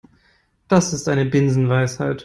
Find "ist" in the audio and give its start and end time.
0.93-1.07